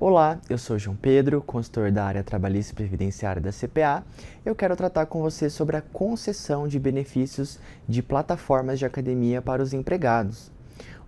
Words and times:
Olá, 0.00 0.38
eu 0.48 0.56
sou 0.56 0.78
João 0.78 0.94
Pedro, 0.94 1.42
consultor 1.42 1.90
da 1.90 2.04
área 2.04 2.22
trabalhista 2.22 2.72
e 2.72 2.76
previdenciária 2.76 3.42
da 3.42 3.50
CPA. 3.50 4.04
Eu 4.46 4.54
quero 4.54 4.76
tratar 4.76 5.06
com 5.06 5.20
você 5.20 5.50
sobre 5.50 5.76
a 5.76 5.80
concessão 5.80 6.68
de 6.68 6.78
benefícios 6.78 7.58
de 7.88 8.00
plataformas 8.00 8.78
de 8.78 8.86
academia 8.86 9.42
para 9.42 9.60
os 9.60 9.72
empregados. 9.72 10.52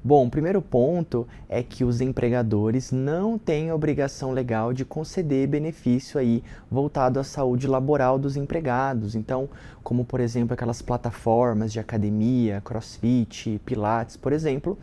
Bom, 0.02 0.26
o 0.26 0.30
primeiro 0.30 0.60
ponto 0.60 1.24
é 1.48 1.62
que 1.62 1.84
os 1.84 2.00
empregadores 2.00 2.90
não 2.90 3.38
têm 3.38 3.70
obrigação 3.70 4.32
legal 4.32 4.72
de 4.72 4.84
conceder 4.84 5.46
benefício 5.46 6.18
aí 6.18 6.42
voltado 6.68 7.20
à 7.20 7.22
saúde 7.22 7.68
laboral 7.68 8.18
dos 8.18 8.36
empregados. 8.36 9.14
Então, 9.14 9.48
como 9.84 10.04
por 10.04 10.18
exemplo 10.18 10.54
aquelas 10.54 10.82
plataformas 10.82 11.72
de 11.72 11.78
academia, 11.78 12.60
CrossFit, 12.64 13.60
Pilates, 13.64 14.16
por 14.16 14.32
exemplo, 14.32 14.76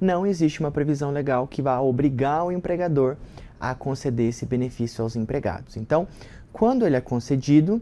não 0.00 0.26
existe 0.26 0.58
uma 0.58 0.72
previsão 0.72 1.12
legal 1.12 1.46
que 1.46 1.62
vá 1.62 1.78
obrigar 1.78 2.44
o 2.44 2.50
empregador 2.50 3.16
a 3.62 3.76
conceder 3.76 4.28
esse 4.28 4.44
benefício 4.44 5.04
aos 5.04 5.14
empregados. 5.14 5.76
Então, 5.76 6.08
quando 6.52 6.84
ele 6.84 6.96
é 6.96 7.00
concedido, 7.00 7.80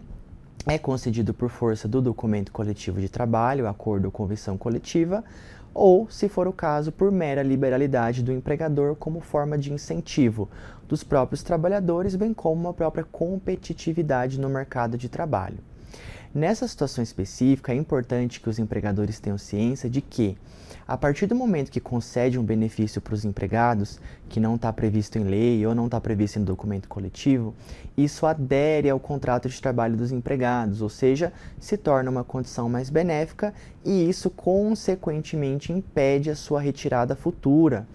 é 0.66 0.76
concedido 0.76 1.32
por 1.32 1.48
força 1.48 1.88
do 1.88 2.02
documento 2.02 2.52
coletivo 2.52 3.00
de 3.00 3.08
trabalho, 3.08 3.66
acordo 3.66 4.04
ou 4.04 4.10
convenção 4.10 4.58
coletiva, 4.58 5.24
ou, 5.72 6.06
se 6.10 6.28
for 6.28 6.46
o 6.46 6.52
caso, 6.52 6.92
por 6.92 7.10
mera 7.10 7.42
liberalidade 7.42 8.22
do 8.22 8.30
empregador 8.30 8.94
como 8.94 9.20
forma 9.20 9.56
de 9.56 9.72
incentivo 9.72 10.50
dos 10.86 11.02
próprios 11.02 11.42
trabalhadores, 11.42 12.14
bem 12.14 12.34
como 12.34 12.60
uma 12.60 12.74
própria 12.74 13.04
competitividade 13.04 14.38
no 14.38 14.50
mercado 14.50 14.98
de 14.98 15.08
trabalho. 15.08 15.69
Nessa 16.32 16.68
situação 16.68 17.02
específica, 17.02 17.72
é 17.72 17.74
importante 17.74 18.40
que 18.40 18.48
os 18.48 18.60
empregadores 18.60 19.18
tenham 19.18 19.36
ciência 19.36 19.90
de 19.90 20.00
que, 20.00 20.38
a 20.86 20.96
partir 20.96 21.26
do 21.26 21.34
momento 21.34 21.72
que 21.72 21.80
concede 21.80 22.38
um 22.38 22.44
benefício 22.44 23.00
para 23.00 23.14
os 23.14 23.24
empregados, 23.24 23.98
que 24.28 24.38
não 24.38 24.54
está 24.54 24.72
previsto 24.72 25.18
em 25.18 25.24
lei 25.24 25.66
ou 25.66 25.74
não 25.74 25.86
está 25.86 26.00
previsto 26.00 26.38
em 26.38 26.44
documento 26.44 26.88
coletivo, 26.88 27.52
isso 27.96 28.26
adere 28.26 28.88
ao 28.88 29.00
contrato 29.00 29.48
de 29.48 29.60
trabalho 29.60 29.96
dos 29.96 30.12
empregados, 30.12 30.80
ou 30.80 30.88
seja, 30.88 31.32
se 31.58 31.76
torna 31.76 32.08
uma 32.08 32.22
condição 32.22 32.68
mais 32.68 32.90
benéfica 32.90 33.52
e 33.84 34.08
isso, 34.08 34.30
consequentemente, 34.30 35.72
impede 35.72 36.30
a 36.30 36.36
sua 36.36 36.60
retirada 36.60 37.16
futura. 37.16 37.88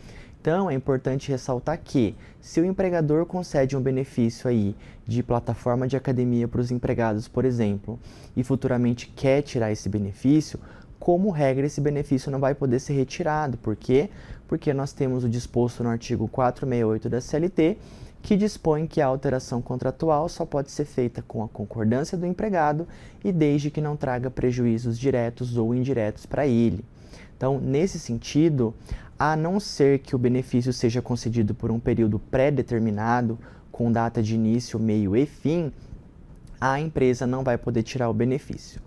Então, 0.46 0.70
é 0.70 0.76
importante 0.76 1.32
ressaltar 1.32 1.82
que, 1.84 2.16
se 2.40 2.62
o 2.62 2.66
empregador 2.66 3.26
concede 3.26 3.76
um 3.76 3.82
benefício 3.82 4.48
aí 4.48 4.76
de 5.04 5.24
plataforma 5.24 5.88
de 5.88 5.98
academia 5.98 6.48
para 6.48 6.62
os 6.62 6.70
empregados, 6.70 7.28
por 7.28 7.46
exemplo, 7.46 8.00
e 8.38 8.44
futuramente 8.44 9.08
quer 9.08 9.42
tirar 9.42 9.72
esse 9.72 9.90
benefício, 9.90 10.60
como 11.00 11.32
regra, 11.32 11.66
esse 11.66 11.82
benefício 11.82 12.32
não 12.32 12.40
vai 12.40 12.54
poder 12.54 12.80
ser 12.80 12.94
retirado. 12.94 13.58
Por 13.58 13.76
quê? 13.76 14.08
Porque 14.48 14.72
nós 14.72 14.94
temos 14.94 15.24
o 15.24 15.30
disposto 15.30 15.84
no 15.84 15.90
artigo 15.90 16.28
468 16.28 17.10
da 17.10 17.22
CLT, 17.22 17.80
que 18.22 18.38
dispõe 18.38 18.86
que 18.86 19.02
a 19.02 19.08
alteração 19.08 19.64
contratual 19.64 20.30
só 20.30 20.46
pode 20.46 20.70
ser 20.70 20.86
feita 20.86 21.24
com 21.28 21.44
a 21.44 21.48
concordância 21.48 22.16
do 22.16 22.28
empregado 22.28 22.88
e 23.24 23.32
desde 23.32 23.72
que 23.72 23.82
não 23.82 23.98
traga 23.98 24.30
prejuízos 24.30 25.00
diretos 25.00 25.58
ou 25.58 25.74
indiretos 25.74 26.28
para 26.28 26.46
ele. 26.46 26.86
Então, 27.36 27.60
nesse 27.60 28.00
sentido, 28.00 28.74
a 29.18 29.36
não 29.36 29.60
ser 29.60 30.00
que 30.00 30.16
o 30.16 30.20
benefício 30.20 30.74
seja 30.74 31.02
concedido 31.02 31.54
por 31.56 31.72
um 31.72 31.80
período 31.80 32.20
pré-determinado, 32.20 33.40
com 33.72 33.92
data 33.92 34.22
de 34.22 34.36
início, 34.36 34.80
meio 34.80 35.16
e 35.16 35.26
fim, 35.26 35.72
a 36.60 36.80
empresa 36.80 37.26
não 37.28 37.44
vai 37.44 37.58
poder 37.58 37.84
tirar 37.84 38.10
o 38.10 38.14
benefício. 38.14 38.82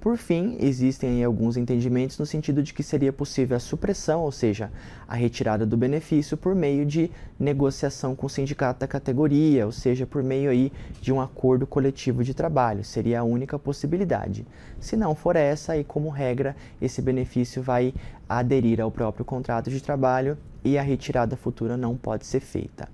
Por 0.00 0.16
fim, 0.16 0.56
existem 0.58 1.22
alguns 1.22 1.58
entendimentos 1.58 2.18
no 2.18 2.24
sentido 2.24 2.62
de 2.62 2.72
que 2.72 2.82
seria 2.82 3.12
possível 3.12 3.54
a 3.54 3.60
supressão, 3.60 4.22
ou 4.22 4.32
seja, 4.32 4.72
a 5.06 5.14
retirada 5.14 5.66
do 5.66 5.76
benefício 5.76 6.38
por 6.38 6.54
meio 6.54 6.86
de 6.86 7.10
negociação 7.38 8.16
com 8.16 8.26
o 8.26 8.30
sindicato 8.30 8.80
da 8.80 8.88
categoria, 8.88 9.66
ou 9.66 9.72
seja, 9.72 10.06
por 10.06 10.22
meio 10.22 10.50
aí 10.50 10.72
de 11.02 11.12
um 11.12 11.20
acordo 11.20 11.66
coletivo 11.66 12.24
de 12.24 12.32
trabalho. 12.32 12.82
Seria 12.82 13.20
a 13.20 13.24
única 13.24 13.58
possibilidade. 13.58 14.46
Se 14.80 14.96
não 14.96 15.14
for 15.14 15.36
essa, 15.36 15.72
aí 15.72 15.84
como 15.84 16.08
regra, 16.08 16.56
esse 16.80 17.02
benefício 17.02 17.62
vai 17.62 17.92
aderir 18.26 18.80
ao 18.80 18.90
próprio 18.90 19.22
contrato 19.22 19.68
de 19.68 19.82
trabalho 19.82 20.38
e 20.64 20.78
a 20.78 20.82
retirada 20.82 21.36
futura 21.36 21.76
não 21.76 21.94
pode 21.94 22.24
ser 22.24 22.40
feita. 22.40 22.88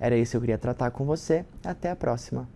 Era 0.00 0.16
isso 0.16 0.32
que 0.32 0.36
eu 0.38 0.40
queria 0.40 0.58
tratar 0.58 0.90
com 0.90 1.04
você. 1.04 1.44
Até 1.64 1.88
a 1.88 1.96
próxima. 1.96 2.48